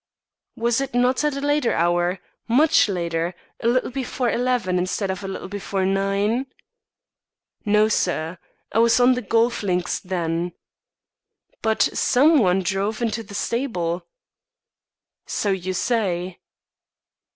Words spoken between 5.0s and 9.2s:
of a little before nine?" "No, sir. I was on